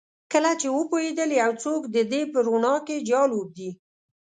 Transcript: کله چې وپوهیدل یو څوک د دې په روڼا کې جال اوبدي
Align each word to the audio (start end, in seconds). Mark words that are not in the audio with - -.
کله 0.31 0.51
چې 0.61 0.67
وپوهیدل 0.75 1.29
یو 1.41 1.51
څوک 1.63 1.81
د 1.95 1.97
دې 2.11 2.21
په 2.31 2.39
روڼا 2.47 2.75
کې 2.87 3.05
جال 3.09 3.29
اوبدي 3.35 3.69